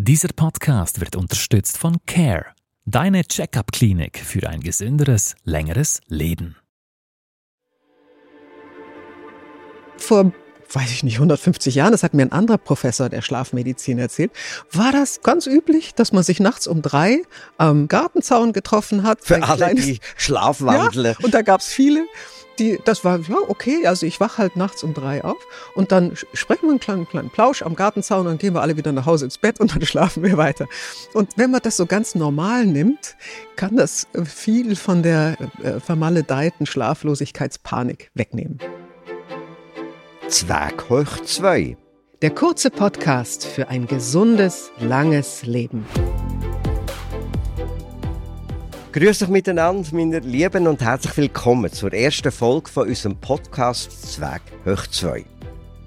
[0.00, 2.46] Dieser Podcast wird unterstützt von CARE,
[2.84, 6.54] deine Check-up-Klinik für ein gesünderes, längeres Leben.
[9.96, 10.32] Vor,
[10.72, 14.30] weiß ich nicht, 150 Jahren, das hat mir ein anderer Professor der Schlafmedizin erzählt,
[14.70, 17.22] war das ganz üblich, dass man sich nachts um drei
[17.56, 19.24] am Gartenzaun getroffen hat.
[19.24, 21.16] Für alle, kleines, die Schlafwandler.
[21.18, 22.06] Ja, und da gab's viele
[22.58, 25.36] die, das war, ja, okay, also ich wach halt nachts um drei auf
[25.74, 28.76] und dann sprechen wir einen kleinen, kleinen Plausch am Gartenzaun und dann gehen wir alle
[28.76, 30.66] wieder nach Hause ins Bett und dann schlafen wir weiter.
[31.14, 33.16] Und wenn man das so ganz normal nimmt,
[33.56, 38.58] kann das viel von der äh, vermaledeiten Schlaflosigkeitspanik wegnehmen.
[40.28, 41.76] Zwerg hoch zwei.
[42.20, 45.86] Der kurze Podcast für ein gesundes, langes Leben.
[48.98, 54.42] Grüß euch miteinander, meine Lieben, und herzlich willkommen zur ersten Folge von unserem Podcast Zweig
[54.66, 55.24] hoch 2.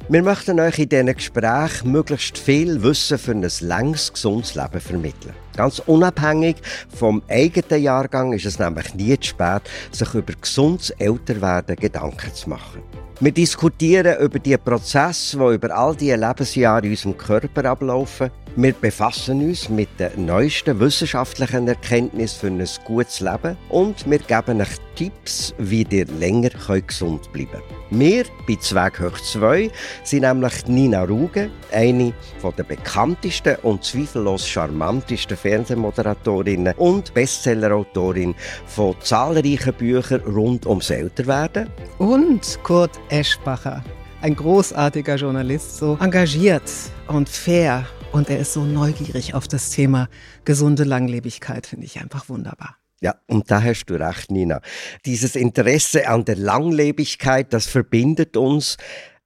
[0.08, 5.34] Wir möchten euch in diesen Gesprächen möglichst viel Wissen für ein langes, gesundes Leben vermitteln.
[5.58, 6.56] Ganz unabhängig
[6.96, 12.50] vom eigenen Jahrgang ist es nämlich nie zu spät, sich über gesundes Älterwerden Gedanken zu
[12.50, 12.82] machen.
[13.20, 18.32] Wir diskutieren über die Prozesse, die über all diese Lebensjahre in unserem Körper ablaufen.
[18.58, 24.60] Wir befassen uns mit den neuesten wissenschaftlichen Erkenntnissen für ein gutes Leben und wir geben
[24.60, 26.50] euch Tipps, wie ihr länger
[26.86, 27.64] gesund bleiben könnt.
[27.92, 29.72] Wir bei Zweig hoch 2
[30.04, 32.14] sind nämlich Nina Ruge, eine
[32.44, 38.36] der bekanntesten und zweifellos charmantesten Fernsehmoderatorinnen und Bestsellerautorin
[38.68, 41.70] von zahlreichen Büchern rund ums Älterwerden.
[42.00, 43.82] Und Kurt Eschbacher,
[44.22, 46.70] ein großartiger Journalist, so engagiert
[47.08, 47.86] und fair.
[48.12, 50.10] Und er ist so neugierig auf das Thema
[50.44, 52.76] gesunde Langlebigkeit, finde ich einfach wunderbar.
[53.00, 54.62] Ja, und da hast du recht, Nina.
[55.06, 58.78] Dieses Interesse an der Langlebigkeit, das verbindet uns.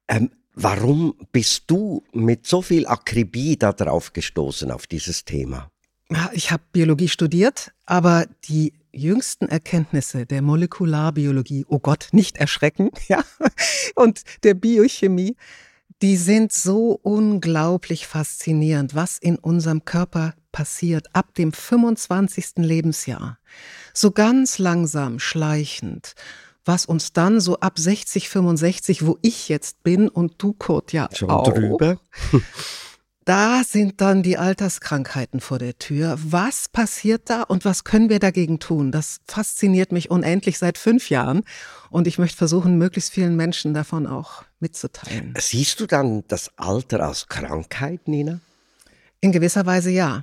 [0.08, 5.68] Ähm, warum bist du mit so viel Akribie darauf gestoßen, auf dieses Thema?
[6.32, 13.24] Ich habe Biologie studiert, aber die jüngsten Erkenntnisse der Molekularbiologie, oh Gott, nicht erschrecken, ja,
[13.96, 15.36] und der Biochemie,
[16.02, 22.56] die sind so unglaublich faszinierend, was in unserem Körper passiert ab dem 25.
[22.56, 23.38] Lebensjahr.
[23.94, 26.14] So ganz langsam, schleichend,
[26.64, 31.08] was uns dann so ab 60, 65, wo ich jetzt bin und du, Kurt, ja
[31.12, 31.98] Schon auch, drüber.
[33.26, 36.16] Da sind dann die Alterskrankheiten vor der Tür.
[36.16, 38.92] Was passiert da und was können wir dagegen tun?
[38.92, 41.42] Das fasziniert mich unendlich seit fünf Jahren
[41.90, 45.34] und ich möchte versuchen, möglichst vielen Menschen davon auch mitzuteilen.
[45.40, 48.38] Siehst du dann das Alter als Krankheit, Nina?
[49.20, 50.22] In gewisser Weise ja.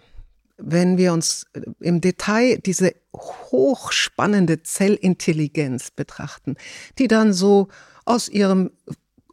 [0.56, 1.46] Wenn wir uns
[1.82, 6.56] im Detail diese hochspannende Zellintelligenz betrachten,
[7.00, 7.68] die dann so
[8.06, 8.72] aus ihrem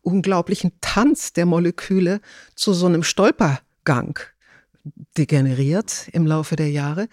[0.02, 2.20] unglaublichen Tanz der Moleküle
[2.54, 4.18] zu so einem Stolpergang
[5.16, 7.08] degeneriert im Laufe der Jahre,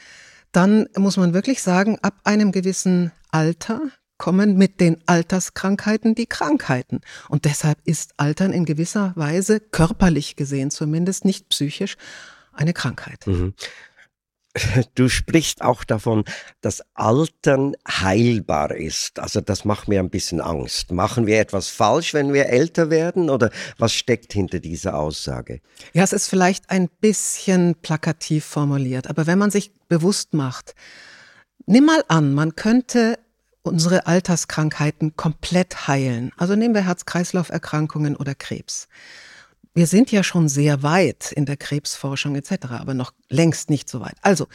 [0.52, 3.82] dann muss man wirklich sagen, ab einem gewissen Alter
[4.18, 7.02] kommen mit den Alterskrankheiten die Krankheiten.
[7.30, 11.98] Und deshalb ist Altern in gewisser Weise, körperlich gesehen zumindest, nicht psychisch,
[12.54, 13.28] eine Krankheit.
[13.28, 13.54] Mhm.
[14.96, 16.24] Du sprichst auch davon,
[16.62, 19.20] dass Altern heilbar ist.
[19.20, 20.92] Also das macht mir ein bisschen Angst.
[20.92, 23.30] Machen wir etwas falsch, wenn wir älter werden?
[23.30, 25.62] Oder was steckt hinter dieser Aussage?
[25.94, 29.08] Ja, es ist vielleicht ein bisschen plakativ formuliert.
[29.08, 30.76] Aber wenn man sich bewusst macht,
[31.66, 33.20] nimm mal an, man könnte
[33.62, 36.32] unsere Alterskrankheiten komplett heilen.
[36.38, 38.88] Also nehmen wir Herz-Kreislauf-Erkrankungen oder Krebs.
[39.78, 44.00] Wir sind ja schon sehr weit in der Krebsforschung etc., aber noch längst nicht so
[44.00, 44.16] weit.
[44.24, 44.48] Also,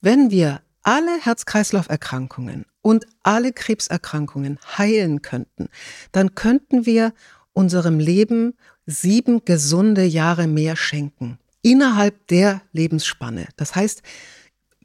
[0.00, 5.68] wenn wir alle Herz-Kreislauf-Erkrankungen und alle Krebserkrankungen heilen könnten,
[6.10, 7.14] dann könnten wir
[7.52, 8.54] unserem Leben
[8.84, 11.38] sieben gesunde Jahre mehr schenken.
[11.62, 13.46] Innerhalb der Lebensspanne.
[13.54, 14.02] Das heißt,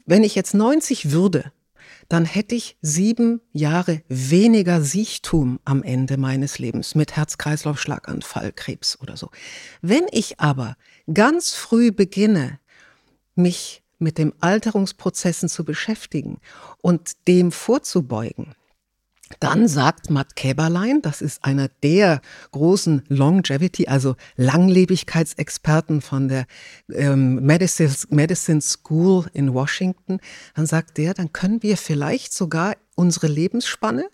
[0.05, 1.51] wenn ich jetzt 90 würde,
[2.09, 9.15] dann hätte ich sieben Jahre weniger Siechtum am Ende meines Lebens mit Herz-Kreislauf-Schlaganfall, Krebs oder
[9.15, 9.29] so.
[9.81, 10.75] Wenn ich aber
[11.13, 12.59] ganz früh beginne,
[13.35, 16.39] mich mit dem Alterungsprozessen zu beschäftigen
[16.81, 18.55] und dem vorzubeugen,
[19.39, 22.21] dann sagt Matt Käberlein, das ist einer der
[22.51, 26.45] großen Longevity, also Langlebigkeitsexperten von der
[26.91, 30.19] ähm, Medicine, Medicine School in Washington,
[30.55, 34.09] dann sagt der, dann können wir vielleicht sogar unsere Lebensspanne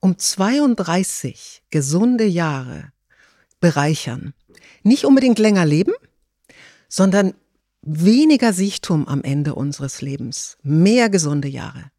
[0.00, 2.92] um 32 gesunde Jahre
[3.60, 4.32] bereichern.
[4.82, 5.92] Nicht unbedingt länger leben,
[6.88, 7.34] sondern
[7.82, 11.90] weniger Sichtum am Ende unseres Lebens, mehr gesunde Jahre.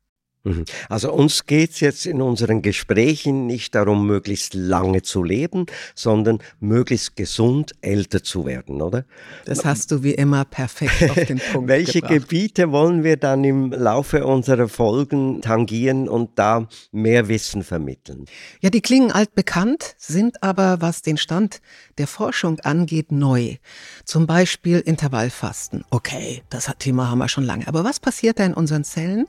[0.48, 0.66] Mhm.
[0.90, 6.40] Also uns geht es jetzt in unseren Gesprächen nicht darum, möglichst lange zu leben, sondern
[6.60, 9.06] möglichst gesund älter zu werden, oder?
[9.46, 12.14] Das hast du wie immer perfekt auf den Punkt Welche gebracht.
[12.14, 18.26] Gebiete wollen wir dann im Laufe unserer Folgen tangieren und da mehr Wissen vermitteln?
[18.62, 21.60] Ja, die klingen altbekannt, sind aber, was den Stand
[21.98, 23.58] der Forschung angeht, neu.
[24.06, 25.84] Zum Beispiel Intervallfasten.
[25.90, 27.68] Okay, das Thema haben wir schon lange.
[27.68, 29.26] Aber was passiert da in unseren Zellen?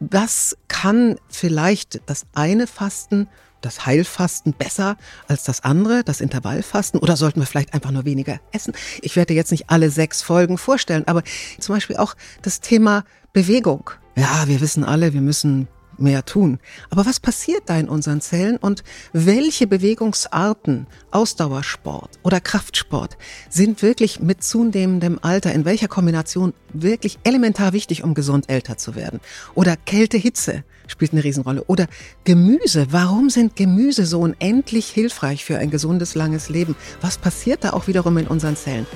[0.00, 3.28] Was kann vielleicht das eine Fasten
[3.62, 4.96] das Heilfasten besser
[5.28, 7.00] als das andere, das Intervallfasten?
[7.00, 8.74] Oder sollten wir vielleicht einfach nur weniger essen?
[9.00, 11.22] Ich werde jetzt nicht alle sechs Folgen vorstellen, aber
[11.58, 13.90] zum Beispiel auch das Thema Bewegung.
[14.16, 16.58] Ja, wir wissen alle, wir müssen mehr tun.
[16.90, 23.16] Aber was passiert da in unseren Zellen und welche Bewegungsarten, Ausdauersport oder Kraftsport
[23.48, 28.94] sind wirklich mit zunehmendem Alter, in welcher Kombination wirklich elementar wichtig, um gesund älter zu
[28.94, 29.20] werden?
[29.54, 31.64] Oder Kälte, Hitze spielt eine Riesenrolle.
[31.64, 31.86] Oder
[32.24, 32.86] Gemüse.
[32.90, 36.76] Warum sind Gemüse so unendlich hilfreich für ein gesundes, langes Leben?
[37.00, 38.86] Was passiert da auch wiederum in unseren Zellen?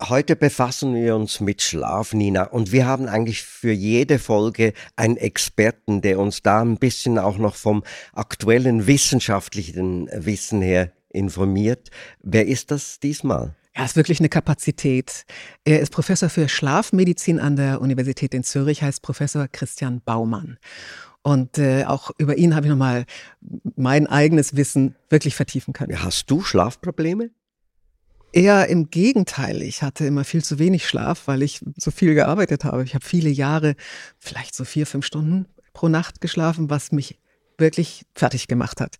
[0.00, 5.16] Heute befassen wir uns mit Schlaf, Nina, und wir haben eigentlich für jede Folge einen
[5.16, 11.90] Experten, der uns da ein bisschen auch noch vom aktuellen wissenschaftlichen Wissen her informiert.
[12.22, 13.56] Wer ist das diesmal?
[13.72, 15.26] Er ist wirklich eine Kapazität.
[15.64, 20.58] Er ist Professor für Schlafmedizin an der Universität in Zürich, heißt Professor Christian Baumann.
[21.22, 23.04] Und äh, auch über ihn habe ich nochmal
[23.74, 26.00] mein eigenes Wissen wirklich vertiefen können.
[26.02, 27.30] Hast du Schlafprobleme?
[28.32, 29.62] Eher im Gegenteil.
[29.62, 32.84] Ich hatte immer viel zu wenig Schlaf, weil ich so viel gearbeitet habe.
[32.84, 33.74] Ich habe viele Jahre,
[34.18, 37.18] vielleicht so vier, fünf Stunden pro Nacht geschlafen, was mich
[37.56, 38.96] wirklich fertig gemacht hat.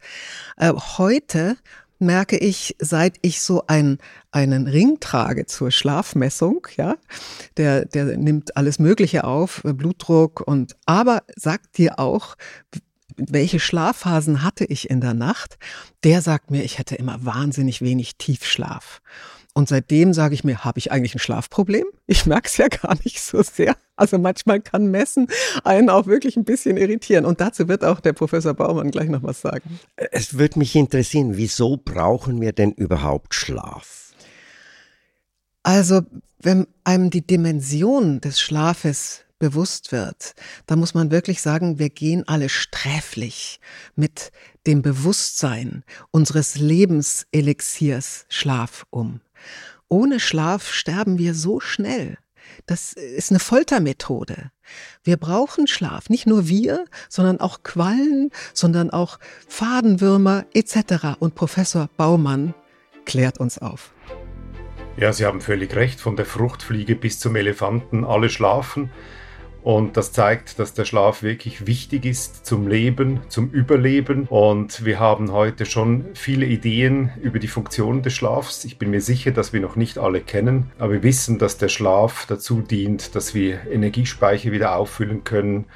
[0.56, 1.56] Äh, heute
[1.98, 3.98] merke ich, seit ich so ein,
[4.30, 6.96] einen Ring trage zur Schlafmessung, ja,
[7.56, 12.36] der, der nimmt alles Mögliche auf, äh, Blutdruck und, aber sagt dir auch,
[13.19, 15.59] welche Schlafphasen hatte ich in der Nacht,
[16.05, 19.00] der sagt mir, ich hätte immer wahnsinnig wenig Tiefschlaf.
[19.55, 21.85] Und seitdem sage ich mir, habe ich eigentlich ein Schlafproblem?
[22.06, 23.76] Ich merke es ja gar nicht so sehr.
[23.97, 25.26] Also manchmal kann Messen
[25.65, 27.25] einen auch wirklich ein bisschen irritieren.
[27.25, 29.81] Und dazu wird auch der Professor Baumann gleich noch was sagen.
[29.97, 34.12] Es würde mich interessieren, wieso brauchen wir denn überhaupt Schlaf?
[35.64, 36.03] Also,
[36.41, 40.35] wenn einem die Dimension des Schlafes bewusst wird,
[40.67, 43.61] da muss man wirklich sagen, wir gehen alle sträflich
[43.94, 44.32] mit
[44.67, 49.20] dem Bewusstsein unseres Lebenselixiers Schlaf um.
[49.88, 52.19] Ohne Schlaf sterben wir so schnell.
[52.67, 54.50] Das ist eine Foltermethode.
[55.02, 59.19] Wir brauchen Schlaf, nicht nur wir, sondern auch Quallen, sondern auch
[59.49, 61.19] Fadenwürmer etc.
[61.19, 62.55] Und Professor Baumann
[63.05, 63.93] klärt uns auf.
[64.99, 68.90] Ja, Sie haben völlig recht, von der Fruchtfliege bis zum Elefanten, alle schlafen.
[69.62, 74.26] Und das zeigt, dass der Schlaf wirklich wichtig ist zum Leben, zum Überleben.
[74.28, 78.64] Und wir haben heute schon viele Ideen über die Funktion des Schlafs.
[78.64, 81.69] Ich bin mir sicher, dass wir noch nicht alle kennen, aber wir wissen, dass der
[81.69, 85.66] Schlaf dazu dient, dass wir Energiespeicher wieder auffüllen können.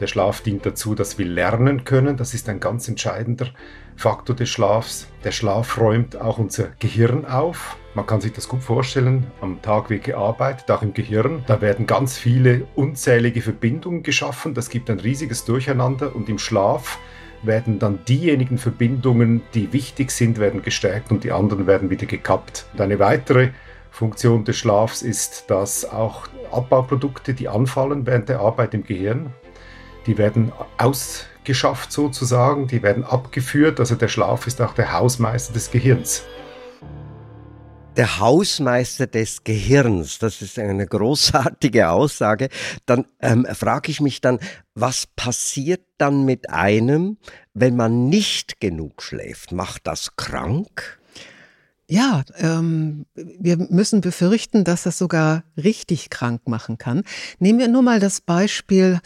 [0.00, 2.16] Der Schlaf dient dazu, dass wir lernen können.
[2.16, 3.48] Das ist ein ganz entscheidender
[3.96, 5.08] Faktor des Schlafs.
[5.24, 7.76] Der Schlaf räumt auch unser Gehirn auf.
[7.94, 9.26] Man kann sich das gut vorstellen.
[9.40, 11.44] Am Tag wird gearbeitet, auch im Gehirn.
[11.46, 14.54] Da werden ganz viele unzählige Verbindungen geschaffen.
[14.54, 16.98] Das gibt ein riesiges Durcheinander und im Schlaf
[17.42, 22.66] werden dann diejenigen Verbindungen, die wichtig sind, werden gestärkt und die anderen werden wieder gekappt.
[22.72, 23.50] Und eine weitere
[23.90, 29.32] Funktion des Schlafs ist, dass auch Abbauprodukte, die anfallen während der Arbeit im Gehirn,
[30.06, 30.52] die werden
[31.44, 33.78] ausgeschafft sozusagen, die werden abgeführt.
[33.78, 36.22] Also der Schlaf ist auch der Hausmeister des Gehirns
[37.96, 40.18] der Hausmeister des Gehirns.
[40.18, 42.48] Das ist eine großartige Aussage.
[42.86, 44.40] Dann ähm, frage ich mich dann,
[44.74, 47.18] was passiert dann mit einem,
[47.52, 49.52] wenn man nicht genug schläft?
[49.52, 50.98] Macht das krank?
[51.88, 57.04] Ja, ähm, wir müssen befürchten, dass das sogar richtig krank machen kann.
[57.38, 58.98] Nehmen wir nur mal das Beispiel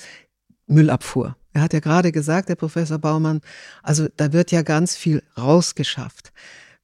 [0.66, 1.36] Müllabfuhr.
[1.58, 3.40] Er hat ja gerade gesagt, der Professor Baumann,
[3.82, 6.32] also da wird ja ganz viel rausgeschafft.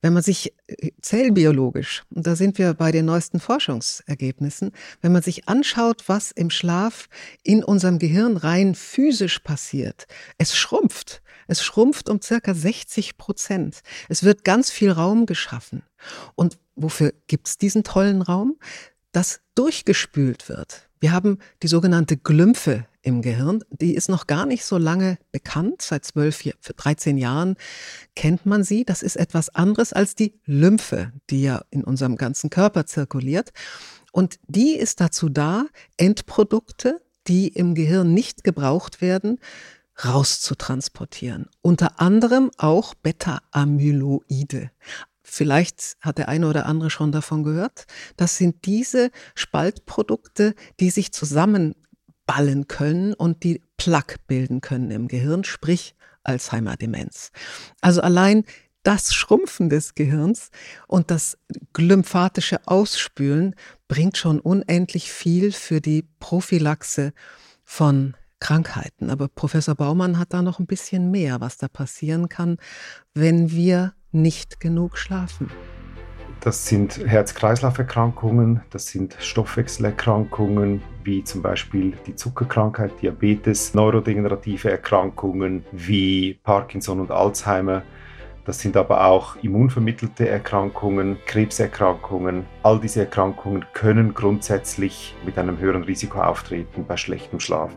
[0.03, 5.23] Wenn man sich äh, zellbiologisch, und da sind wir bei den neuesten Forschungsergebnissen, wenn man
[5.23, 7.09] sich anschaut, was im Schlaf
[7.45, 11.23] in unserem Gehirn rein physisch passiert, es schrumpft.
[11.47, 13.81] Es schrumpft um circa 60 Prozent.
[14.09, 15.85] Es wird ganz viel Raum geschaffen.
[16.35, 18.59] Und wofür gibt's diesen tollen Raum?
[19.13, 20.89] Dass durchgespült wird.
[21.05, 23.63] Wir haben die sogenannte Glymphe im Gehirn.
[23.69, 25.83] Die ist noch gar nicht so lange bekannt.
[25.83, 27.57] Seit 12, 13 Jahren
[28.17, 28.87] kennt man sie.
[28.87, 33.53] Das ist etwas anderes als die Lymphe, die ja in unserem ganzen Körper zirkuliert.
[34.13, 35.67] Und die ist dazu da,
[35.99, 39.41] Endprodukte die im Gehirn nicht gebraucht werden,
[40.07, 41.51] rauszutransportieren.
[41.61, 44.71] Unter anderem auch Beta-Amyloide.
[45.35, 47.87] Vielleicht hat der eine oder andere schon davon gehört.
[48.17, 55.43] Das sind diese Spaltprodukte, die sich zusammenballen können und die Plaque bilden können im Gehirn,
[55.43, 57.33] sprich Alzheimer-Demenz.
[57.81, 58.45] Also allein
[58.85, 60.51] das Schrumpfen des Gehirns
[60.87, 61.37] und das
[61.73, 63.57] glymphatische Ausspülen
[63.89, 67.13] bringt schon unendlich viel für die Prophylaxe
[67.65, 69.11] von Krankheiten.
[69.11, 72.59] Aber Professor Baumann hat da noch ein bisschen mehr, was da passieren kann,
[73.15, 75.51] wenn wir nicht genug schlafen.
[76.41, 86.35] Das sind Herz-Kreislauf-Erkrankungen, das sind Stoffwechselerkrankungen, wie zum Beispiel die Zuckerkrankheit, Diabetes, neurodegenerative Erkrankungen wie
[86.43, 87.83] Parkinson und Alzheimer.
[88.45, 92.45] Das sind aber auch immunvermittelte Erkrankungen, Krebserkrankungen.
[92.63, 97.73] All diese Erkrankungen können grundsätzlich mit einem höheren Risiko auftreten bei schlechtem Schlaf.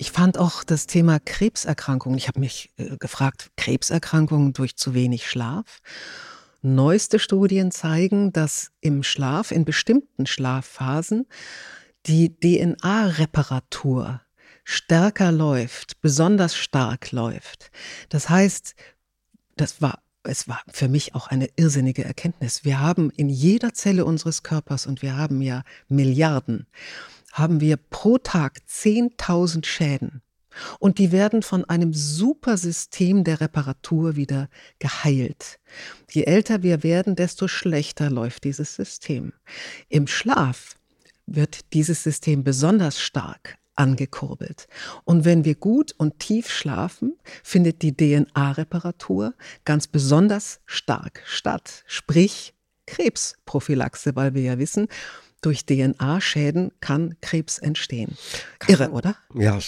[0.00, 5.28] Ich fand auch das Thema Krebserkrankungen, ich habe mich äh, gefragt, Krebserkrankungen durch zu wenig
[5.28, 5.80] Schlaf.
[6.62, 11.26] Neueste Studien zeigen, dass im Schlaf, in bestimmten Schlafphasen,
[12.06, 14.22] die DNA-Reparatur
[14.64, 17.70] stärker läuft, besonders stark läuft.
[18.08, 18.74] Das heißt,
[19.56, 22.64] das war es war für mich auch eine irrsinnige Erkenntnis.
[22.64, 26.66] Wir haben in jeder Zelle unseres Körpers, und wir haben ja Milliarden,
[27.32, 30.22] haben wir pro Tag 10.000 Schäden.
[30.78, 35.60] Und die werden von einem super System der Reparatur wieder geheilt.
[36.10, 39.32] Je älter wir werden, desto schlechter läuft dieses System.
[39.88, 40.76] Im Schlaf
[41.26, 44.66] wird dieses System besonders stark angekurbelt.
[45.04, 49.34] Und wenn wir gut und tief schlafen, findet die DNA-Reparatur
[49.64, 51.84] ganz besonders stark statt.
[51.86, 52.54] Sprich
[52.86, 54.88] Krebsprophylaxe, weil wir ja wissen,
[55.40, 58.16] durch DNA-Schäden kann Krebs entstehen.
[58.66, 59.16] Irre, oder?
[59.34, 59.58] Ja,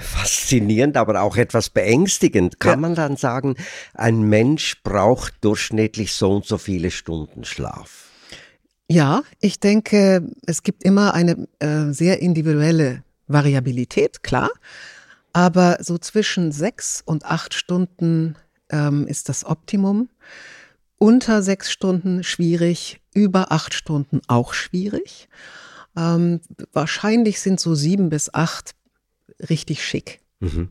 [0.00, 2.60] faszinierend, aber auch etwas beängstigend.
[2.60, 2.76] Kann ja.
[2.76, 3.56] man dann sagen,
[3.94, 8.08] ein Mensch braucht durchschnittlich so und so viele Stunden Schlaf?
[8.90, 14.50] Ja, ich denke, es gibt immer eine äh, sehr individuelle Variabilität, klar.
[15.32, 18.36] Aber so zwischen sechs und acht Stunden
[18.70, 20.08] ähm, ist das Optimum.
[20.96, 25.28] Unter sechs Stunden schwierig, über acht Stunden auch schwierig.
[25.96, 26.40] Ähm,
[26.72, 28.76] wahrscheinlich sind so sieben bis acht
[29.50, 30.20] richtig schick.
[30.38, 30.70] Mhm.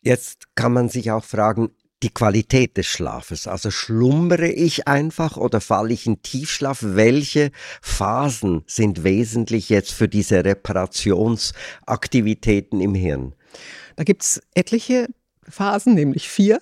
[0.00, 1.70] Jetzt kann man sich auch fragen,
[2.04, 3.48] die Qualität des Schlafes.
[3.48, 6.78] Also schlummere ich einfach oder falle ich in Tiefschlaf?
[6.82, 7.50] Welche
[7.82, 13.34] Phasen sind wesentlich jetzt für diese Reparationsaktivitäten im Hirn?
[13.96, 15.08] Da gibt es etliche
[15.42, 16.60] Phasen, nämlich vier.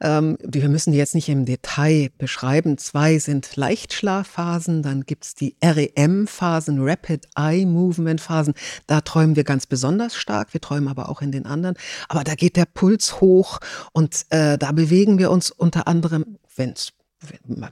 [0.00, 2.78] Ähm, wir müssen die jetzt nicht im Detail beschreiben.
[2.78, 8.54] Zwei sind Leichtschlafphasen, dann gibt's die REM-Phasen, Rapid Eye Movement-Phasen.
[8.86, 11.76] Da träumen wir ganz besonders stark, wir träumen aber auch in den anderen.
[12.08, 13.60] Aber da geht der Puls hoch
[13.92, 16.92] und äh, da bewegen wir uns unter anderem, wenn's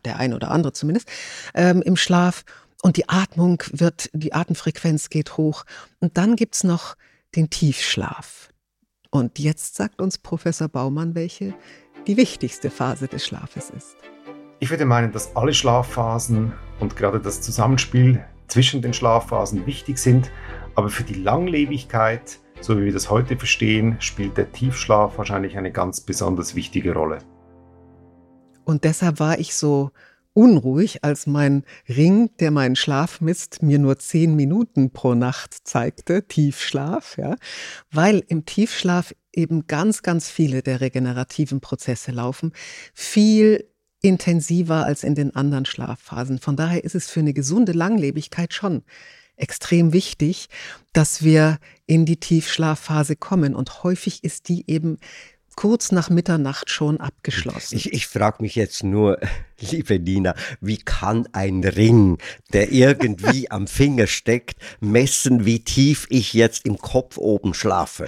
[0.05, 1.09] der ein oder andere zumindest,
[1.55, 2.45] ähm, im Schlaf.
[2.83, 5.65] Und die Atmung wird, die Atemfrequenz geht hoch.
[6.01, 6.97] Und dann gibt's noch
[7.35, 8.51] den Tiefschlaf.
[9.11, 11.55] Und jetzt sagt uns Professor Baumann, welche
[12.07, 13.97] die wichtigste Phase des Schlafes ist.
[14.61, 20.31] Ich würde meinen, dass alle Schlafphasen und gerade das Zusammenspiel zwischen den Schlafphasen wichtig sind,
[20.75, 25.71] aber für die Langlebigkeit, so wie wir das heute verstehen, spielt der Tiefschlaf wahrscheinlich eine
[25.71, 27.19] ganz besonders wichtige Rolle.
[28.65, 29.91] Und deshalb war ich so
[30.35, 36.27] unruhig, als mein Ring, der meinen Schlaf misst, mir nur zehn Minuten pro Nacht zeigte,
[36.27, 37.37] Tiefschlaf, ja,
[37.91, 42.53] weil im Tiefschlaf eben ganz, ganz viele der regenerativen Prozesse laufen,
[42.95, 43.69] viel
[44.01, 46.39] intensiver als in den anderen Schlafphasen.
[46.39, 48.83] Von daher ist es für eine gesunde Langlebigkeit schon
[49.39, 50.49] extrem wichtig,
[50.93, 53.55] dass wir in die Tiefschlafphase kommen.
[53.55, 54.99] Und häufig ist die eben
[55.59, 57.75] kurz nach Mitternacht schon abgeschlossen.
[57.75, 59.19] Ich, ich frage mich jetzt nur,
[59.59, 62.19] liebe Nina, wie kann ein Ring,
[62.53, 68.07] der irgendwie am Finger steckt, messen, wie tief ich jetzt im Kopf oben schlafe?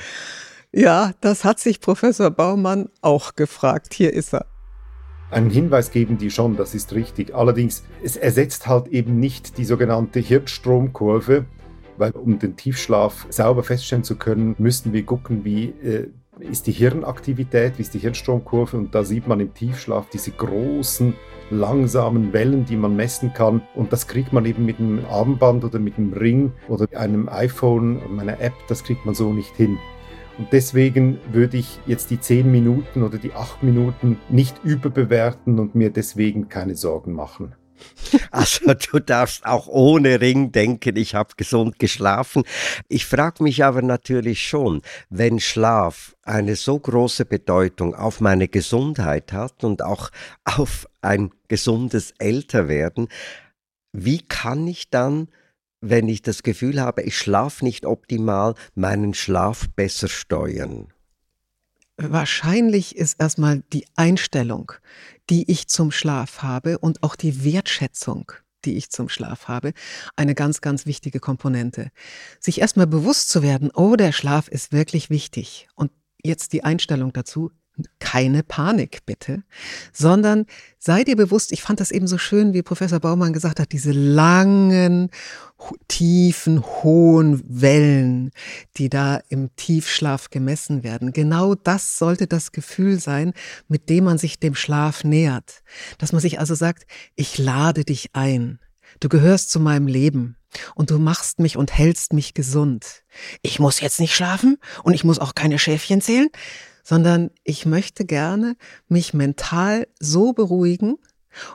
[0.70, 3.94] Ja, das hat sich Professor Baumann auch gefragt.
[3.94, 4.46] Hier ist er.
[5.32, 7.34] Einen Hinweis geben die schon, das ist richtig.
[7.34, 11.46] Allerdings, es ersetzt halt eben nicht die sogenannte Hirnstromkurve,
[11.96, 16.10] weil um den Tiefschlaf sauber feststellen zu können, müssten wir gucken, wie äh,
[16.42, 21.14] ist die Hirnaktivität, wie ist die Hirnstromkurve und da sieht man im Tiefschlaf diese großen,
[21.50, 25.78] langsamen Wellen, die man messen kann und das kriegt man eben mit einem Armband oder
[25.78, 29.78] mit einem Ring oder einem iPhone, einer App, das kriegt man so nicht hin.
[30.38, 35.74] Und deswegen würde ich jetzt die 10 Minuten oder die 8 Minuten nicht überbewerten und
[35.74, 37.54] mir deswegen keine Sorgen machen.
[38.30, 42.44] Also du darfst auch ohne Ring denken, ich habe gesund geschlafen.
[42.88, 49.32] Ich frage mich aber natürlich schon, wenn Schlaf eine so große Bedeutung auf meine Gesundheit
[49.32, 50.10] hat und auch
[50.44, 53.08] auf ein gesundes Älterwerden,
[53.92, 55.28] wie kann ich dann,
[55.80, 60.92] wenn ich das Gefühl habe, ich schlafe nicht optimal, meinen Schlaf besser steuern?
[62.02, 64.72] Wahrscheinlich ist erstmal die Einstellung,
[65.28, 68.32] die ich zum Schlaf habe und auch die Wertschätzung,
[68.64, 69.74] die ich zum Schlaf habe,
[70.16, 71.90] eine ganz, ganz wichtige Komponente.
[72.40, 75.68] Sich erstmal bewusst zu werden, oh, der Schlaf ist wirklich wichtig.
[75.74, 75.90] Und
[76.24, 77.50] jetzt die Einstellung dazu,
[77.98, 79.42] keine Panik bitte,
[79.92, 80.46] sondern
[80.78, 83.92] sei dir bewusst, ich fand das eben so schön, wie Professor Baumann gesagt hat, diese
[83.92, 85.10] langen,
[85.88, 88.30] tiefen, hohen Wellen,
[88.76, 91.12] die da im Tiefschlaf gemessen werden.
[91.12, 93.32] Genau das sollte das Gefühl sein,
[93.68, 95.62] mit dem man sich dem Schlaf nähert.
[95.98, 98.58] Dass man sich also sagt, ich lade dich ein.
[98.98, 100.36] Du gehörst zu meinem Leben
[100.74, 103.02] und du machst mich und hältst mich gesund.
[103.42, 106.28] Ich muss jetzt nicht schlafen und ich muss auch keine Schäfchen zählen,
[106.90, 108.56] sondern ich möchte gerne
[108.88, 110.96] mich mental so beruhigen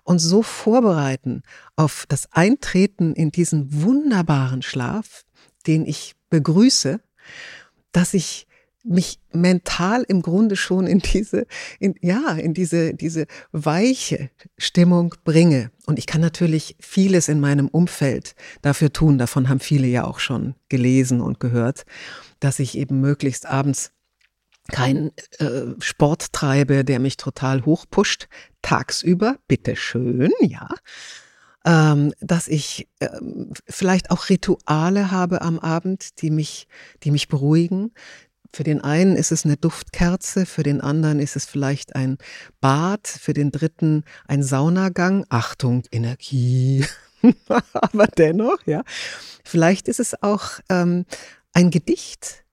[0.05, 1.41] und so vorbereiten
[1.75, 5.25] auf das Eintreten in diesen wunderbaren Schlaf,
[5.67, 7.01] den ich begrüße,
[7.91, 8.47] dass ich
[8.85, 11.47] mich mental im Grunde schon in diese,
[11.81, 15.69] in, ja, in diese, diese weiche Stimmung bringe.
[15.85, 19.17] Und ich kann natürlich vieles in meinem Umfeld dafür tun.
[19.17, 21.85] Davon haben viele ja auch schon gelesen und gehört,
[22.39, 23.91] dass ich eben möglichst abends
[24.71, 28.27] kein äh, Sport treibe, der mich total hochpusht,
[28.61, 30.69] tagsüber, bitteschön, ja.
[31.67, 36.67] Ähm, dass ich ähm, vielleicht auch Rituale habe am Abend, die mich,
[37.03, 37.91] die mich beruhigen.
[38.53, 42.17] Für den einen ist es eine Duftkerze, für den anderen ist es vielleicht ein
[42.61, 45.25] Bad, für den dritten ein Saunagang.
[45.29, 46.85] Achtung, Energie.
[47.73, 48.83] Aber dennoch, ja.
[49.43, 51.05] Vielleicht ist es auch ähm,
[51.51, 52.44] ein Gedicht,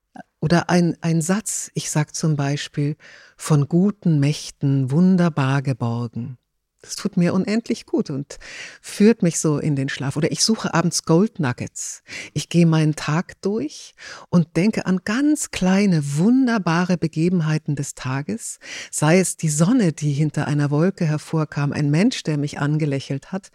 [0.43, 2.97] oder ein, ein Satz, ich sag zum Beispiel,
[3.37, 6.37] von guten Mächten wunderbar geborgen.
[6.81, 8.39] Das tut mir unendlich gut und
[8.81, 10.17] führt mich so in den Schlaf.
[10.17, 12.03] Oder ich suche abends Gold Nuggets.
[12.33, 13.93] Ich gehe meinen Tag durch
[14.29, 18.59] und denke an ganz kleine, wunderbare Begebenheiten des Tages.
[18.91, 23.47] Sei es die Sonne, die hinter einer Wolke hervorkam, ein Mensch, der mich angelächelt hat.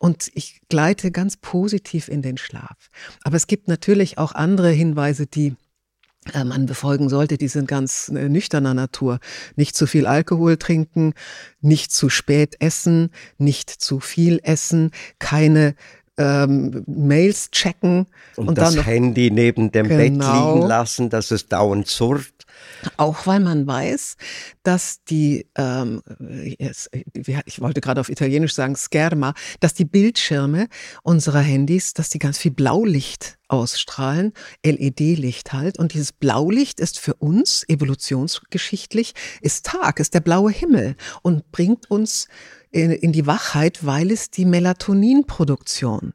[0.00, 2.90] Und ich gleite ganz positiv in den Schlaf.
[3.22, 5.54] Aber es gibt natürlich auch andere Hinweise, die
[6.34, 9.18] man befolgen sollte, die sind ganz äh, nüchterner Natur.
[9.56, 11.14] Nicht zu viel Alkohol trinken,
[11.60, 15.74] nicht zu spät essen, nicht zu viel essen, keine
[16.18, 18.06] ähm, Mails checken.
[18.36, 22.32] Und, und das Handy neben dem genau, Bett liegen lassen, dass es dauernd surrt.
[22.96, 24.16] Auch weil man weiß,
[24.62, 26.02] dass die, ähm,
[26.48, 30.68] ich wollte gerade auf Italienisch sagen, Scherma, dass die Bildschirme
[31.02, 34.32] unserer Handys, dass die ganz viel Blaulicht ausstrahlen,
[34.64, 35.78] LED-Licht halt.
[35.78, 41.90] Und dieses Blaulicht ist für uns evolutionsgeschichtlich, ist Tag, ist der blaue Himmel und bringt
[41.90, 42.28] uns
[42.70, 46.12] in, in die Wachheit, weil es die Melatoninproduktion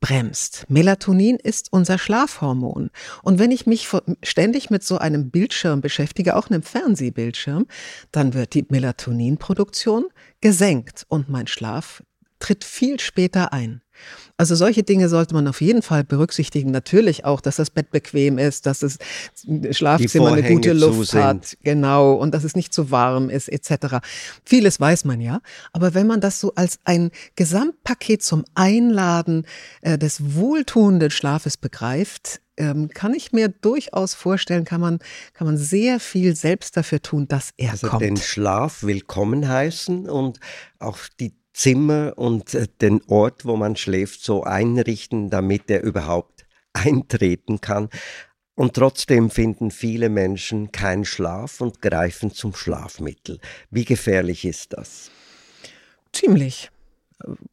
[0.00, 0.66] bremst.
[0.68, 2.90] Melatonin ist unser Schlafhormon.
[3.22, 3.88] Und wenn ich mich
[4.22, 7.66] ständig mit so einem Bildschirm beschäftige, auch einem Fernsehbildschirm,
[8.12, 10.06] dann wird die Melatoninproduktion
[10.40, 12.02] gesenkt und mein Schlaf
[12.38, 13.82] tritt viel später ein.
[14.36, 16.70] Also solche Dinge sollte man auf jeden Fall berücksichtigen.
[16.70, 18.98] Natürlich auch, dass das Bett bequem ist, dass das
[19.70, 23.96] Schlafzimmer eine gute Luft hat, genau, und dass es nicht zu warm ist, etc.
[24.44, 25.40] Vieles weiß man ja.
[25.72, 29.46] Aber wenn man das so als ein Gesamtpaket zum Einladen
[29.80, 34.98] äh, des wohltuenden Schlafes begreift, ähm, kann ich mir durchaus vorstellen, kann man,
[35.34, 38.02] kann man sehr viel selbst dafür tun, dass er also kommt.
[38.02, 40.40] den Schlaf willkommen heißen und
[40.78, 46.46] auch die Zimmer und äh, den Ort, wo man schläft, so einrichten, damit er überhaupt
[46.74, 47.88] eintreten kann.
[48.54, 53.40] Und trotzdem finden viele Menschen keinen Schlaf und greifen zum Schlafmittel.
[53.70, 55.10] Wie gefährlich ist das?
[56.12, 56.70] Ziemlich.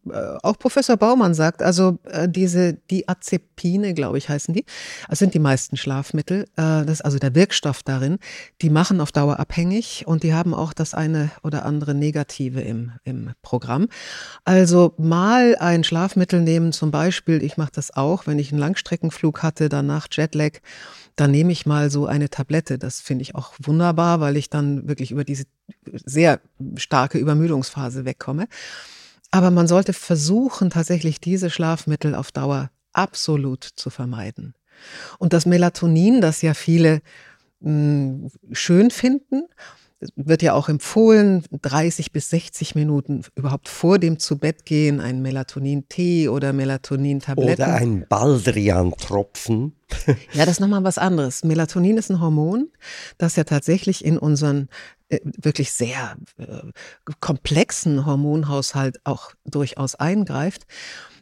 [0.10, 4.66] Äh, auch Professor Baumann sagt, also äh, diese Diazepine, glaube ich, heißen die,
[5.10, 8.20] das sind die meisten Schlafmittel, äh, das also der Wirkstoff darin,
[8.62, 12.92] die machen auf Dauer abhängig und die haben auch das eine oder andere Negative im,
[13.06, 13.88] im Programm.
[14.44, 19.44] Also mal ein Schlafmittel nehmen, zum Beispiel, ich mache das auch, wenn ich einen Langstreckenflug
[19.44, 20.60] hatte, danach Jetlag,
[21.16, 22.78] dann nehme ich mal so eine Tablette.
[22.78, 25.46] Das finde ich auch wunderbar, weil ich dann wirklich über diese
[25.94, 26.42] sehr
[26.76, 28.48] starke Übermüdungsphase wegkomme.
[29.34, 34.54] Aber man sollte versuchen, tatsächlich diese Schlafmittel auf Dauer absolut zu vermeiden.
[35.18, 37.02] Und das Melatonin, das ja viele
[37.62, 39.46] mh, hm, schön finden,
[40.16, 45.24] wird ja auch empfohlen, 30 bis 60 Minuten überhaupt vor dem zu Bett gehen, ein
[45.24, 47.64] Melatonin-Tee oder Melatonin-Tabletten.
[47.64, 49.74] Oder ein Baldrian-Tropfen.
[50.34, 51.44] ja, das ist nochmal was anderes.
[51.44, 52.70] Melatonin ist ein Hormon,
[53.18, 54.70] das ja tatsächlich in unseren
[55.24, 56.72] wirklich sehr äh,
[57.20, 60.64] komplexen Hormonhaushalt auch durchaus eingreift.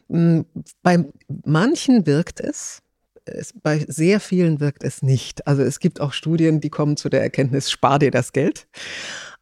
[0.08, 0.46] Hm,
[0.82, 1.04] bei
[1.44, 2.80] manchen wirkt es,
[3.24, 5.46] es, bei sehr vielen wirkt es nicht.
[5.46, 8.66] Also es gibt auch Studien, die kommen zu der Erkenntnis, spar dir das Geld.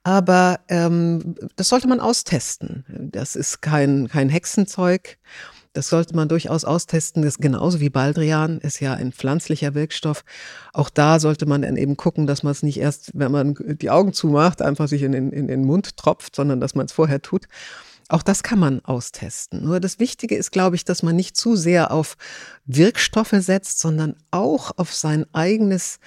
[0.02, 2.84] Aber ähm, das sollte man austesten.
[3.12, 5.18] Das ist kein, kein Hexenzeug.
[5.72, 7.22] Das sollte man durchaus austesten.
[7.22, 10.24] Das ist genauso wie Baldrian, ist ja ein pflanzlicher Wirkstoff.
[10.72, 13.90] Auch da sollte man dann eben gucken, dass man es nicht erst, wenn man die
[13.90, 17.22] Augen zumacht, einfach sich in den, in den Mund tropft, sondern dass man es vorher
[17.22, 17.46] tut.
[18.08, 19.62] Auch das kann man austesten.
[19.62, 22.16] Nur das Wichtige ist, glaube ich, dass man nicht zu sehr auf
[22.66, 26.00] Wirkstoffe setzt, sondern auch auf sein eigenes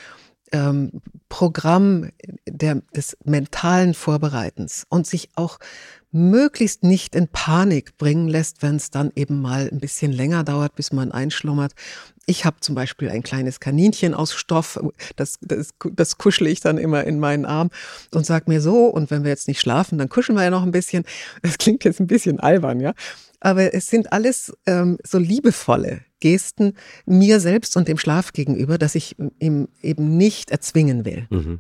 [0.54, 2.10] ähm, Programm
[2.48, 5.60] der, des mentalen Vorbereitens und sich auch
[6.12, 10.76] möglichst nicht in Panik bringen lässt, wenn es dann eben mal ein bisschen länger dauert,
[10.76, 11.74] bis man einschlummert.
[12.28, 14.80] Ich habe zum Beispiel ein kleines Kaninchen aus Stoff,
[15.16, 17.72] das, das, das kuschle ich dann immer in meinen Arm
[18.14, 20.64] und sag mir so, und wenn wir jetzt nicht schlafen, dann kuscheln wir ja noch
[20.64, 21.04] ein bisschen.
[21.42, 22.94] Das klingt jetzt ein bisschen albern, ja.
[23.44, 28.96] Aber es sind alles ähm, so liebevolle Gesten mir selbst und dem Schlaf gegenüber, dass
[28.96, 31.28] ich ihm eben nicht erzwingen will.
[31.30, 31.60] Mhm.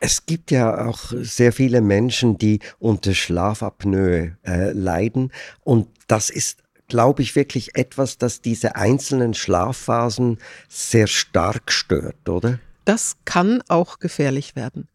[0.00, 6.62] Es gibt ja auch sehr viele Menschen, die unter Schlafapnoe äh, leiden und das ist
[6.90, 10.38] glaube ich, wirklich etwas, das diese einzelnen Schlafphasen
[10.70, 12.60] sehr stark stört, oder?
[12.88, 14.88] Das kann auch gefährlich werden.